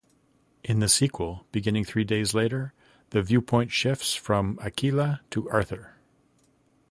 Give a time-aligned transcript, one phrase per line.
[0.63, 2.73] In the sequel, beginning three days later,
[3.11, 5.97] the viewpoint shifts from Aquila to Arthur.